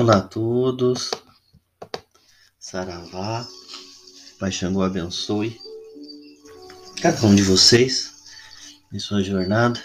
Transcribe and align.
Olá 0.00 0.18
a 0.18 0.20
todos, 0.20 1.10
Saravá, 2.56 3.44
Pai 4.38 4.52
Xangô 4.52 4.80
abençoe 4.80 5.60
cada 7.02 7.26
um 7.26 7.34
de 7.34 7.42
vocês 7.42 8.14
em 8.92 9.00
sua 9.00 9.24
jornada. 9.24 9.82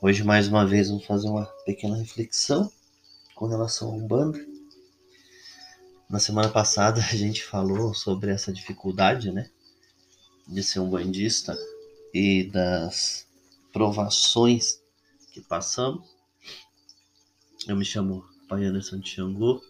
Hoje, 0.00 0.22
mais 0.22 0.46
uma 0.46 0.64
vez, 0.64 0.90
vamos 0.90 1.04
fazer 1.04 1.26
uma 1.26 1.44
pequena 1.66 1.96
reflexão 1.96 2.70
com 3.34 3.46
relação 3.46 3.88
ao 3.88 3.96
Umbanda. 3.96 4.38
Na 6.08 6.20
semana 6.20 6.50
passada, 6.50 7.00
a 7.00 7.16
gente 7.16 7.42
falou 7.42 7.94
sobre 7.94 8.30
essa 8.30 8.52
dificuldade, 8.52 9.32
né, 9.32 9.50
de 10.46 10.62
ser 10.62 10.78
um 10.78 10.88
bandista 10.88 11.58
e 12.14 12.44
das 12.44 13.26
provações 13.72 14.80
que 15.32 15.40
passamos. 15.40 16.13
Eu 17.66 17.76
me 17.76 17.84
chamo 17.84 18.28
Pai 18.46 18.62
Anderson 18.66 19.00
Xangô. 19.02 19.64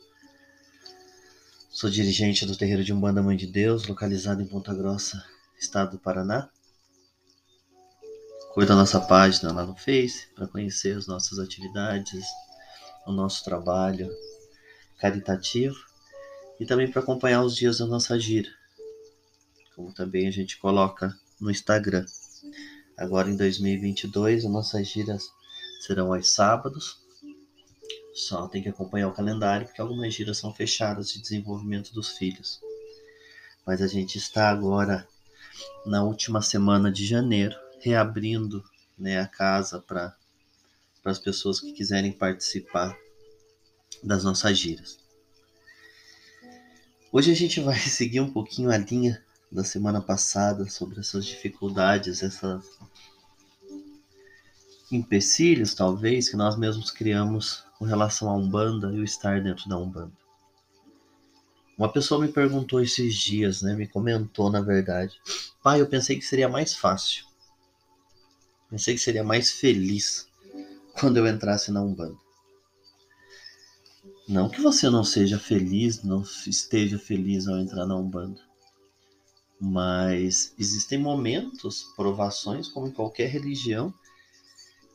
Sou 1.71 1.89
dirigente 1.89 2.45
do 2.45 2.57
terreiro 2.57 2.83
de 2.83 2.93
Umbanda 2.93 3.23
Mãe 3.23 3.37
de 3.37 3.47
Deus, 3.47 3.87
localizado 3.87 4.43
em 4.43 4.47
Ponta 4.47 4.75
Grossa, 4.75 5.25
estado 5.57 5.93
do 5.93 5.98
Paraná. 6.01 6.51
Cuida 8.53 8.70
da 8.70 8.80
nossa 8.80 9.01
página 9.01 9.53
lá 9.53 9.65
no 9.65 9.77
Face 9.77 10.27
para 10.34 10.48
conhecer 10.48 10.97
as 10.97 11.07
nossas 11.07 11.39
atividades, 11.39 12.27
o 13.07 13.12
nosso 13.12 13.45
trabalho 13.45 14.11
caritativo 14.98 15.77
e 16.59 16.67
também 16.67 16.91
para 16.91 17.01
acompanhar 17.01 17.45
os 17.45 17.55
dias 17.55 17.79
da 17.79 17.87
nossa 17.87 18.19
gira, 18.19 18.48
como 19.77 19.95
também 19.95 20.27
a 20.27 20.33
gente 20.33 20.59
coloca 20.59 21.17
no 21.41 21.48
Instagram. 21.48 22.05
Agora 22.97 23.31
em 23.31 23.37
2022, 23.37 24.45
as 24.45 24.51
nossas 24.51 24.89
giras 24.89 25.31
serão 25.81 26.12
aos 26.12 26.34
sábados, 26.34 27.03
só 28.14 28.46
tem 28.46 28.62
que 28.62 28.68
acompanhar 28.68 29.08
o 29.08 29.12
calendário, 29.12 29.66
porque 29.66 29.80
algumas 29.80 30.14
giras 30.14 30.39
são 30.39 30.55
fechadas 30.55 31.11
de 31.11 31.20
desenvolvimento 31.20 31.92
dos 31.92 32.11
filhos. 32.11 32.61
Mas 33.66 33.83
a 33.83 33.89
gente 33.89 34.16
está 34.16 34.48
agora 34.48 35.06
na 35.84 36.05
última 36.05 36.41
semana 36.41 36.92
de 36.92 37.05
janeiro, 37.05 37.56
reabrindo 37.80 38.64
né, 38.97 39.20
a 39.20 39.27
casa 39.27 39.80
para 39.80 40.16
as 41.05 41.19
pessoas 41.19 41.58
que 41.58 41.72
quiserem 41.72 42.12
participar 42.12 42.97
das 44.02 44.22
nossas 44.22 44.56
giras. 44.56 44.98
Hoje 47.11 47.33
a 47.33 47.34
gente 47.34 47.61
vai 47.61 47.78
seguir 47.80 48.20
um 48.20 48.33
pouquinho 48.33 48.70
a 48.70 48.77
linha 48.77 49.22
da 49.50 49.64
semana 49.64 50.00
passada 50.00 50.69
sobre 50.69 51.00
essas 51.00 51.24
dificuldades, 51.24 52.22
essas 52.22 52.64
empecilhos, 54.91 55.74
talvez, 55.74 56.28
que 56.28 56.36
nós 56.36 56.56
mesmos 56.56 56.91
criamos 56.91 57.64
com 57.84 57.88
relação 57.88 58.30
à 58.30 58.34
Umbanda 58.34 58.90
e 58.94 58.98
o 58.98 59.04
estar 59.04 59.42
dentro 59.42 59.68
da 59.68 59.77
Umbanda. 59.77 60.12
Uma 61.77 61.92
pessoa 61.92 62.18
me 62.18 62.32
perguntou 62.32 62.80
esses 62.80 63.14
dias, 63.14 63.60
né, 63.60 63.74
me 63.74 63.86
comentou 63.86 64.50
na 64.50 64.62
verdade, 64.62 65.20
pai, 65.62 65.82
eu 65.82 65.86
pensei 65.86 66.16
que 66.16 66.24
seria 66.24 66.48
mais 66.48 66.74
fácil, 66.74 67.27
pensei 68.70 68.94
que 68.94 69.00
seria 69.00 69.22
mais 69.22 69.50
feliz 69.50 70.27
quando 70.98 71.18
eu 71.18 71.27
entrasse 71.27 71.70
na 71.70 71.82
Umbanda. 71.82 72.16
Não 74.27 74.48
que 74.48 74.62
você 74.62 74.88
não 74.88 75.05
seja 75.05 75.38
feliz, 75.38 76.02
não 76.02 76.22
esteja 76.46 76.98
feliz 76.98 77.46
ao 77.46 77.58
entrar 77.58 77.84
na 77.84 77.96
Umbanda. 77.96 78.40
Mas 79.60 80.55
existem 80.58 80.98
momentos, 80.98 81.92
provações, 81.94 82.66
como 82.66 82.86
em 82.86 82.92
qualquer 82.92 83.28
religião, 83.28 83.92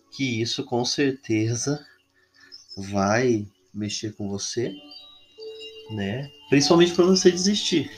que 0.09 0.41
isso 0.41 0.63
com 0.63 0.83
certeza 0.83 1.85
vai 2.75 3.47
mexer 3.73 4.13
com 4.15 4.29
você, 4.29 4.73
né? 5.91 6.29
Principalmente 6.49 6.93
para 6.93 7.05
você 7.05 7.31
desistir. 7.31 7.91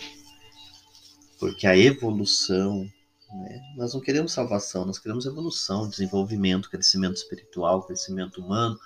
Porque 1.40 1.66
a 1.66 1.78
evolução, 1.78 2.90
né? 3.31 3.62
Nós 3.78 3.94
não 3.94 4.02
queremos 4.02 4.31
salvação, 4.31 4.86
nós 4.86 5.00
queremos 5.00 5.26
evolução, 5.26 5.90
desenvolvimento, 5.90 6.70
crescimento 6.70 7.16
espiritual, 7.16 7.84
crescimento 7.84 8.42
humano. 8.42 8.80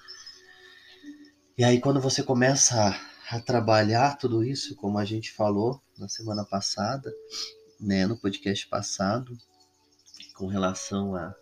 E 1.57 1.63
aí 1.63 1.79
quando 1.79 1.99
você 1.99 2.23
começa 2.23 2.75
a, 3.29 3.35
a 3.35 3.39
trabalhar 3.39 4.17
tudo 4.17 4.43
isso, 4.43 4.75
como 4.75 4.97
a 4.97 5.05
gente 5.05 5.31
falou 5.31 5.81
na 5.97 6.07
semana 6.07 6.43
passada, 6.43 7.13
né, 7.79 8.05
no 8.05 8.17
podcast 8.17 8.67
passado, 8.67 9.37
com 10.35 10.47
relação 10.47 11.15
a 11.15 11.33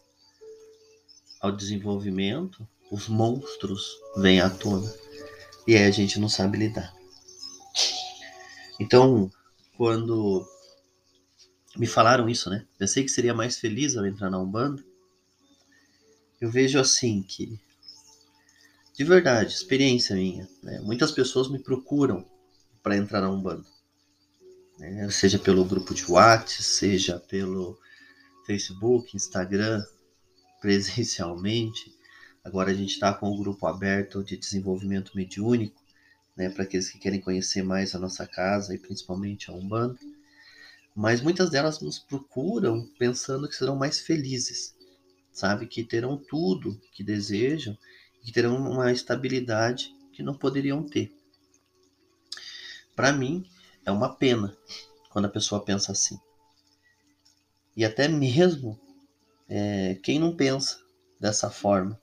ao 1.43 1.51
desenvolvimento, 1.51 2.65
os 2.93 3.07
monstros 3.07 3.99
vêm 4.15 4.39
à 4.39 4.51
tona. 4.51 4.93
E 5.67 5.75
aí 5.75 5.85
a 5.85 5.91
gente 5.91 6.19
não 6.19 6.29
sabe 6.29 6.59
lidar. 6.59 6.93
Então, 8.79 9.31
quando 9.75 10.47
me 11.75 11.87
falaram 11.87 12.29
isso, 12.29 12.51
né? 12.51 12.67
Pensei 12.77 13.03
que 13.03 13.09
seria 13.09 13.33
mais 13.33 13.57
feliz 13.57 13.97
ao 13.97 14.05
entrar 14.05 14.29
na 14.29 14.39
Umbanda. 14.39 14.85
Eu 16.39 16.51
vejo 16.51 16.79
assim 16.79 17.23
que, 17.23 17.59
de 18.95 19.03
verdade, 19.03 19.51
experiência 19.51 20.15
minha, 20.15 20.47
né? 20.61 20.79
muitas 20.81 21.11
pessoas 21.11 21.49
me 21.49 21.57
procuram 21.57 22.23
para 22.83 22.95
entrar 22.95 23.21
na 23.21 23.29
Umbanda. 23.31 23.65
Né? 24.77 25.09
Seja 25.09 25.39
pelo 25.39 25.65
grupo 25.65 25.95
de 25.95 26.05
WhatsApp, 26.11 26.61
seja 26.61 27.17
pelo 27.17 27.75
Facebook, 28.45 29.15
Instagram, 29.15 29.83
presencialmente. 30.61 32.02
Agora 32.43 32.71
a 32.71 32.73
gente 32.73 32.91
está 32.91 33.13
com 33.13 33.31
o 33.31 33.37
grupo 33.37 33.65
aberto 33.65 34.21
de 34.21 34.35
desenvolvimento 34.35 35.15
mediúnico, 35.15 35.81
né, 36.35 36.49
para 36.49 36.63
aqueles 36.63 36.89
que 36.89 36.99
querem 36.99 37.21
conhecer 37.21 37.63
mais 37.63 37.95
a 37.95 37.99
nossa 37.99 38.27
casa 38.27 38.75
e 38.75 38.77
principalmente 38.77 39.49
a 39.49 39.53
Umbanda. 39.53 39.97
Mas 40.93 41.21
muitas 41.21 41.49
delas 41.49 41.79
nos 41.79 41.99
procuram 41.99 42.85
pensando 42.99 43.47
que 43.47 43.55
serão 43.55 43.77
mais 43.77 44.01
felizes, 44.01 44.75
sabe? 45.31 45.65
Que 45.67 45.83
terão 45.83 46.17
tudo 46.17 46.79
que 46.91 47.03
desejam 47.03 47.77
e 48.21 48.25
que 48.25 48.31
terão 48.33 48.57
uma 48.57 48.91
estabilidade 48.91 49.95
que 50.11 50.21
não 50.21 50.37
poderiam 50.37 50.83
ter. 50.83 51.15
Para 52.93 53.13
mim, 53.13 53.47
é 53.85 53.91
uma 53.91 54.13
pena 54.13 54.55
quando 55.09 55.25
a 55.25 55.29
pessoa 55.29 55.63
pensa 55.63 55.93
assim. 55.93 56.19
E 57.75 57.85
até 57.85 58.07
mesmo 58.07 58.79
é, 59.47 59.95
quem 60.03 60.19
não 60.19 60.35
pensa 60.35 60.79
dessa 61.19 61.49
forma? 61.49 62.02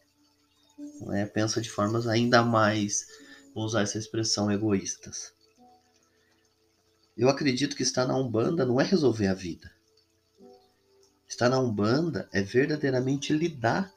Né? 1.01 1.27
Pensa 1.27 1.61
de 1.61 1.71
formas 1.71 2.07
ainda 2.07 2.43
mais, 2.43 3.07
vou 3.55 3.65
usar 3.65 3.83
essa 3.83 3.99
expressão, 3.99 4.51
egoístas. 4.51 5.33
Eu 7.17 7.29
acredito 7.29 7.77
que 7.77 7.83
estar 7.83 8.07
na 8.07 8.17
Umbanda 8.17 8.65
não 8.65 8.81
é 8.81 8.85
resolver 8.85 9.27
a 9.27 9.35
vida. 9.35 9.71
Estar 11.29 11.49
na 11.49 11.59
Umbanda 11.59 12.29
é 12.33 12.43
verdadeiramente 12.43 13.33
lidar 13.33 13.93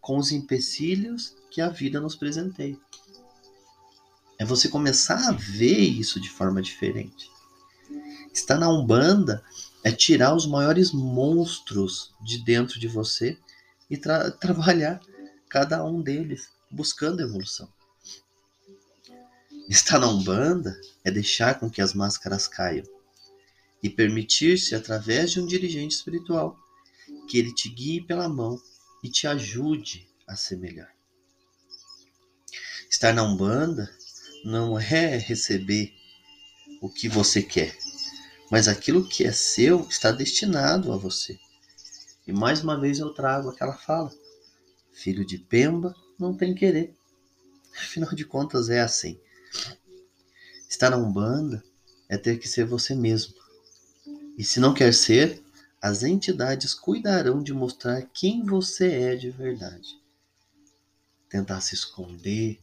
com 0.00 0.16
os 0.18 0.32
empecilhos 0.32 1.34
que 1.50 1.60
a 1.60 1.68
vida 1.68 2.00
nos 2.00 2.14
presenteia. 2.14 2.78
É 4.38 4.44
você 4.44 4.68
começar 4.68 5.28
a 5.28 5.32
ver 5.32 5.78
isso 5.78 6.20
de 6.20 6.30
forma 6.30 6.62
diferente. 6.62 7.30
Estar 8.32 8.56
na 8.58 8.68
Umbanda 8.68 9.42
é 9.82 9.90
tirar 9.90 10.34
os 10.34 10.46
maiores 10.46 10.92
monstros 10.92 12.14
de 12.20 12.38
dentro 12.44 12.78
de 12.78 12.86
você 12.86 13.36
e 13.90 13.96
tra 13.96 14.30
trabalhar 14.38 15.00
cada 15.48 15.84
um 15.84 16.02
deles, 16.02 16.48
buscando 16.70 17.22
evolução. 17.22 17.68
Estar 19.68 19.98
na 19.98 20.08
Umbanda 20.08 20.80
é 21.04 21.10
deixar 21.10 21.58
com 21.58 21.68
que 21.68 21.82
as 21.82 21.92
máscaras 21.92 22.46
caiam 22.48 22.86
e 23.82 23.88
permitir-se, 23.88 24.74
através 24.74 25.30
de 25.30 25.40
um 25.40 25.46
dirigente 25.46 25.94
espiritual, 25.94 26.58
que 27.28 27.38
ele 27.38 27.54
te 27.54 27.68
guie 27.68 28.00
pela 28.00 28.28
mão 28.28 28.60
e 29.02 29.08
te 29.08 29.26
ajude 29.26 30.08
a 30.26 30.36
ser 30.36 30.56
melhor. 30.56 30.90
Estar 32.90 33.12
na 33.12 33.22
Umbanda 33.22 33.94
não 34.44 34.78
é 34.78 35.16
receber 35.18 35.94
o 36.80 36.88
que 36.88 37.08
você 37.08 37.42
quer, 37.42 37.76
mas 38.50 38.68
aquilo 38.68 39.06
que 39.06 39.24
é 39.24 39.32
seu 39.32 39.86
está 39.88 40.10
destinado 40.10 40.92
a 40.92 40.96
você. 40.96 41.38
E 42.26 42.32
mais 42.32 42.62
uma 42.62 42.78
vez 42.78 42.98
eu 42.98 43.12
trago 43.12 43.50
aquela 43.50 43.76
fala: 43.76 44.10
filho 44.98 45.24
de 45.24 45.38
Pemba 45.38 45.94
não 46.18 46.36
tem 46.36 46.54
querer. 46.54 46.92
Afinal 47.76 48.12
de 48.14 48.24
contas, 48.24 48.68
é 48.68 48.80
assim. 48.80 49.18
Estar 50.68 50.90
na 50.90 50.96
Umbanda 50.96 51.62
é 52.08 52.18
ter 52.18 52.38
que 52.38 52.48
ser 52.48 52.64
você 52.64 52.94
mesmo. 52.94 53.34
E 54.36 54.42
se 54.42 54.58
não 54.58 54.74
quer 54.74 54.92
ser, 54.92 55.40
as 55.80 56.02
entidades 56.02 56.74
cuidarão 56.74 57.42
de 57.42 57.54
mostrar 57.54 58.02
quem 58.02 58.44
você 58.44 58.92
é 58.92 59.16
de 59.16 59.30
verdade. 59.30 59.88
Tentar 61.28 61.60
se 61.60 61.74
esconder, 61.74 62.58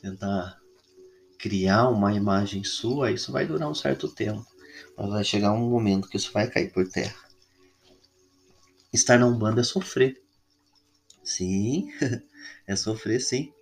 tentar 0.00 0.60
criar 1.38 1.88
uma 1.88 2.12
imagem 2.12 2.64
sua, 2.64 3.12
isso 3.12 3.30
vai 3.30 3.46
durar 3.46 3.70
um 3.70 3.74
certo 3.74 4.08
tempo. 4.08 4.44
Mas 4.96 5.08
vai 5.08 5.24
chegar 5.24 5.52
um 5.52 5.70
momento 5.70 6.08
que 6.08 6.16
isso 6.16 6.32
vai 6.32 6.50
cair 6.50 6.72
por 6.72 6.88
terra. 6.88 7.16
Estar 8.92 9.18
na 9.18 9.26
Umbanda 9.26 9.60
é 9.60 9.64
sofrer. 9.64 10.20
Sim, 11.30 11.92
é 12.66 12.74
sofrer 12.74 13.20
sim. 13.20 13.52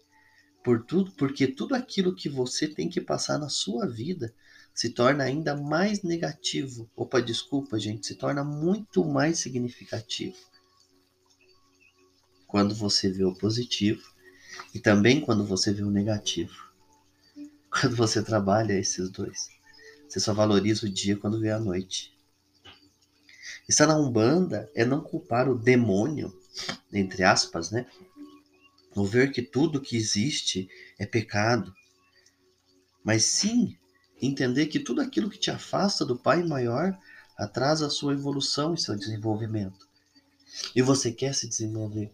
por 0.65 0.87
tudo, 0.87 1.13
porque 1.13 1.47
tudo 1.47 1.75
aquilo 1.75 2.15
que 2.15 2.27
você 2.27 2.67
tem 2.67 2.89
que 2.89 2.99
passar 2.99 3.39
na 3.39 3.51
sua 3.51 3.87
vida 3.87 4.35
se 4.73 4.89
torna 4.89 5.25
ainda 5.25 5.55
mais 5.55 6.03
negativo. 6.03 6.91
Opa, 6.97 7.21
desculpa, 7.21 7.79
gente, 7.79 8.07
se 8.07 8.15
torna 8.15 8.43
muito 8.43 9.05
mais 9.05 9.39
significativo. 9.41 10.35
Quando 12.47 12.75
você 12.75 13.11
vê 13.11 13.25
o 13.25 13.35
positivo 13.35 14.11
e 14.75 14.81
também 14.81 15.21
quando 15.21 15.45
você 15.45 15.71
vê 15.71 15.83
o 15.83 15.91
negativo. 15.91 16.73
Quando 17.71 17.95
você 17.95 18.23
trabalha 18.23 18.73
esses 18.73 19.11
dois, 19.11 19.51
você 20.09 20.19
só 20.19 20.33
valoriza 20.33 20.87
o 20.87 20.89
dia 20.89 21.19
quando 21.19 21.39
vê 21.39 21.51
a 21.51 21.61
noite. 21.61 22.17
Estar 23.69 23.87
na 23.87 23.99
Umbanda 23.99 24.71
é 24.75 24.87
não 24.87 25.03
culpar 25.03 25.51
o 25.51 25.55
demônio, 25.55 26.33
entre 26.93 27.23
aspas, 27.23 27.71
né? 27.71 27.87
Ou 28.95 29.05
ver 29.05 29.31
que 29.31 29.43
tudo 29.43 29.81
que 29.81 29.97
existe 29.97 30.69
é 30.99 31.07
pecado. 31.07 31.75
Mas 33.05 33.25
sim 33.25 33.77
entender 34.21 34.67
que 34.67 34.81
tudo 34.81 35.01
aquilo 35.01 35.31
que 35.31 35.39
te 35.39 35.51
afasta 35.51 36.05
do 36.05 36.19
Pai 36.19 36.43
maior 36.43 36.99
atrasa 37.37 37.87
a 37.87 37.91
sua 37.91 38.13
evolução 38.13 38.75
e 38.75 38.81
seu 38.81 38.97
desenvolvimento. 38.97 39.89
E 40.75 40.83
você 40.83 41.13
quer 41.13 41.35
se 41.35 41.49
desenvolver. 41.49 42.13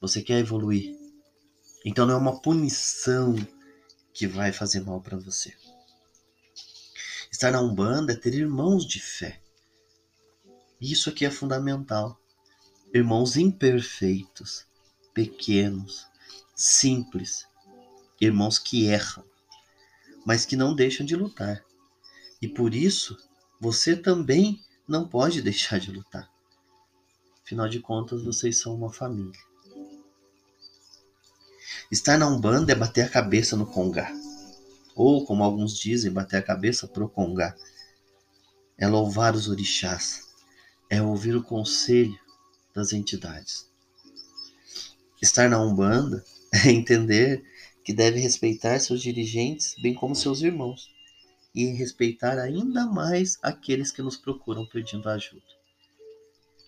Você 0.00 0.22
quer 0.22 0.38
evoluir. 0.38 0.96
Então 1.84 2.06
não 2.06 2.14
é 2.14 2.18
uma 2.18 2.40
punição 2.40 3.34
que 4.12 4.26
vai 4.26 4.52
fazer 4.52 4.80
mal 4.80 5.00
para 5.00 5.16
você. 5.16 5.52
Estar 7.30 7.50
na 7.50 7.60
Umbanda 7.60 8.12
é 8.12 8.16
ter 8.16 8.34
irmãos 8.34 8.86
de 8.86 9.00
fé. 9.00 9.40
Isso 10.80 11.10
aqui 11.10 11.24
é 11.24 11.30
fundamental. 11.30 12.18
Irmãos 12.96 13.36
imperfeitos, 13.36 14.64
pequenos, 15.12 16.06
simples, 16.54 17.46
irmãos 18.18 18.58
que 18.58 18.86
erram, 18.86 19.22
mas 20.24 20.46
que 20.46 20.56
não 20.56 20.74
deixam 20.74 21.04
de 21.04 21.14
lutar. 21.14 21.62
E 22.40 22.48
por 22.48 22.74
isso, 22.74 23.14
você 23.60 23.94
também 23.94 24.64
não 24.88 25.06
pode 25.06 25.42
deixar 25.42 25.78
de 25.78 25.92
lutar. 25.92 26.32
Afinal 27.44 27.68
de 27.68 27.80
contas, 27.80 28.24
vocês 28.24 28.58
são 28.58 28.74
uma 28.74 28.90
família. 28.90 29.38
Estar 31.92 32.16
na 32.16 32.26
Umbanda 32.26 32.72
é 32.72 32.74
bater 32.74 33.02
a 33.02 33.10
cabeça 33.10 33.58
no 33.58 33.66
Congá. 33.66 34.10
Ou, 34.94 35.26
como 35.26 35.44
alguns 35.44 35.78
dizem, 35.78 36.10
bater 36.10 36.38
a 36.38 36.42
cabeça 36.42 36.88
pro 36.88 37.10
Congá. 37.10 37.54
É 38.78 38.88
louvar 38.88 39.34
os 39.34 39.50
orixás. 39.50 40.34
É 40.88 41.02
ouvir 41.02 41.36
o 41.36 41.42
conselho 41.42 42.18
das 42.76 42.92
entidades. 42.92 43.66
Estar 45.20 45.48
na 45.48 45.58
Umbanda 45.58 46.22
é 46.52 46.70
entender 46.70 47.42
que 47.82 47.94
deve 47.94 48.20
respeitar 48.20 48.78
seus 48.78 49.00
dirigentes, 49.00 49.74
bem 49.80 49.94
como 49.94 50.14
seus 50.14 50.42
irmãos, 50.42 50.90
e 51.54 51.64
respeitar 51.68 52.38
ainda 52.38 52.84
mais 52.84 53.38
aqueles 53.42 53.90
que 53.90 54.02
nos 54.02 54.18
procuram 54.18 54.66
pedindo 54.66 55.08
ajuda. 55.08 55.46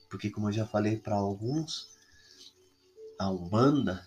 Porque, 0.09 0.31
como 0.31 0.49
eu 0.49 0.53
já 0.53 0.65
falei 0.65 0.97
para 0.97 1.17
alguns, 1.17 1.91
a 3.19 3.31
Umbanda 3.31 4.07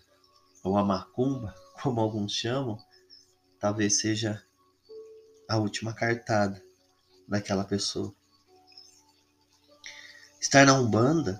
ou 0.63 0.75
a 0.75 0.83
macumba, 0.83 1.53
como 1.83 2.01
alguns 2.01 2.33
chamam, 2.33 2.79
talvez 3.59 3.99
seja 3.99 4.43
a 5.47 5.57
última 5.57 5.93
cartada 5.93 6.63
daquela 7.27 7.63
pessoa. 7.63 8.11
Estar 10.39 10.65
na 10.65 10.73
Umbanda, 10.73 11.39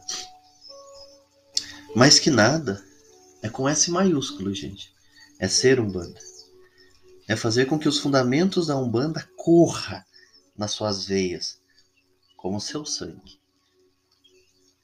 mais 1.95 2.19
que 2.19 2.29
nada, 2.29 2.83
é 3.41 3.49
com 3.49 3.67
S 3.67 3.89
maiúsculo, 3.91 4.53
gente. 4.53 4.93
É 5.39 5.47
ser 5.47 5.79
Umbanda. 5.79 6.19
É 7.27 7.35
fazer 7.35 7.65
com 7.65 7.79
que 7.79 7.87
os 7.87 7.99
fundamentos 7.99 8.67
da 8.67 8.77
Umbanda 8.77 9.27
corra 9.35 10.05
nas 10.55 10.71
suas 10.71 11.05
veias, 11.05 11.59
como 12.37 12.61
seu 12.61 12.85
sangue. 12.85 13.39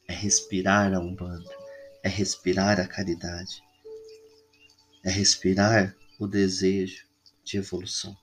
É 0.07 0.13
respirar 0.13 0.93
a 0.93 0.99
Umbanda, 0.99 1.49
é 2.03 2.09
respirar 2.09 2.79
a 2.79 2.87
caridade, 2.87 3.61
é 5.03 5.11
respirar 5.11 5.95
o 6.19 6.25
desejo 6.25 7.05
de 7.43 7.57
evolução. 7.57 8.17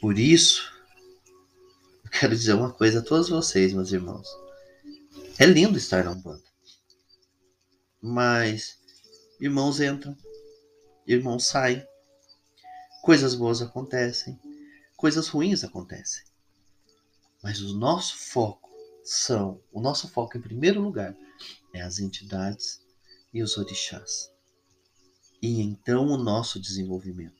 Por 0.00 0.18
isso, 0.18 0.72
eu 2.04 2.10
quero 2.10 2.34
dizer 2.34 2.54
uma 2.54 2.72
coisa 2.72 3.00
a 3.00 3.02
todos 3.02 3.28
vocês, 3.28 3.72
meus 3.72 3.92
irmãos. 3.92 4.28
É 5.38 5.44
lindo 5.44 5.76
estar 5.76 6.04
na 6.04 6.12
Umbanda. 6.12 6.55
Mas 8.00 8.78
irmãos 9.40 9.80
entram, 9.80 10.16
irmãos 11.06 11.46
saem, 11.46 11.86
coisas 13.02 13.34
boas 13.34 13.62
acontecem, 13.62 14.38
coisas 14.96 15.28
ruins 15.28 15.64
acontecem. 15.64 16.24
Mas 17.42 17.60
o 17.60 17.76
nosso 17.76 18.16
foco 18.16 18.70
são, 19.04 19.60
o 19.72 19.80
nosso 19.80 20.08
foco 20.08 20.36
em 20.36 20.40
primeiro 20.40 20.80
lugar 20.80 21.16
é 21.74 21.80
as 21.80 21.98
entidades 21.98 22.80
e 23.32 23.42
os 23.42 23.56
orixás 23.56 24.36
e 25.46 25.60
então 25.60 26.06
o 26.08 26.16
nosso 26.16 26.58
desenvolvimento. 26.58 27.34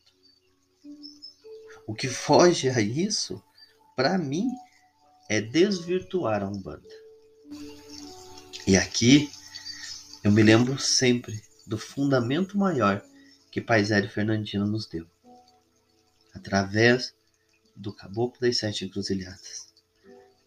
O 1.86 1.94
que 1.94 2.08
foge 2.08 2.68
a 2.68 2.80
isso, 2.80 3.42
para 3.94 4.18
mim, 4.18 4.48
é 5.28 5.40
desvirtuar 5.40 6.42
a 6.42 6.48
Umbanda. 6.48 6.88
E 8.66 8.76
aqui 8.76 9.30
eu 10.26 10.32
me 10.32 10.42
lembro 10.42 10.76
sempre 10.76 11.40
do 11.64 11.78
fundamento 11.78 12.58
maior 12.58 13.00
que 13.48 13.60
Pai 13.60 13.84
Zélio 13.84 14.10
Fernandino 14.10 14.66
nos 14.66 14.84
deu, 14.84 15.06
através 16.34 17.14
do 17.76 17.92
Caboclo 17.92 18.40
das 18.40 18.58
Sete 18.58 18.84
Encruzilhadas. 18.84 19.68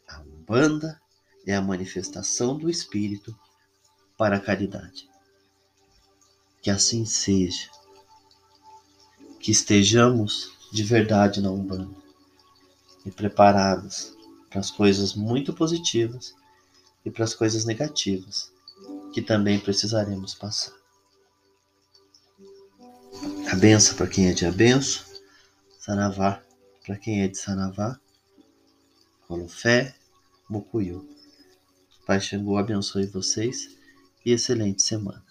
A 0.05 0.19
Umbanda 0.19 0.99
é 1.47 1.55
a 1.55 1.61
manifestação 1.61 2.57
do 2.57 2.69
Espírito 2.69 3.33
para 4.17 4.35
a 4.35 4.41
caridade. 4.41 5.09
Que 6.61 6.69
assim 6.69 7.05
seja. 7.05 7.69
Que 9.39 9.49
estejamos 9.49 10.51
de 10.73 10.83
verdade 10.83 11.39
na 11.39 11.51
Umbanda 11.51 11.95
e 13.05 13.11
preparados 13.11 14.13
para 14.49 14.59
as 14.59 14.69
coisas 14.69 15.13
muito 15.13 15.53
positivas 15.53 16.35
e 17.05 17.09
para 17.09 17.23
as 17.23 17.33
coisas 17.33 17.63
negativas 17.63 18.51
que 19.13 19.21
também 19.21 19.59
precisaremos 19.59 20.35
passar. 20.35 20.73
A 23.51 23.55
benção 23.55 23.95
para 23.95 24.07
quem 24.07 24.27
é 24.27 24.33
de 24.33 24.45
abenço, 24.45 25.05
Saravá 25.79 26.41
para 26.89 26.97
quem 26.97 27.21
é 27.21 27.27
de 27.27 27.37
Saravá, 27.37 27.99
Colofé, 29.27 29.93
Mucuyu. 30.49 31.07
Pai 32.03 32.19
Xangô 32.19 32.57
abençoe 32.57 33.05
vocês 33.05 33.77
e 34.25 34.31
excelente 34.31 34.81
semana. 34.81 35.28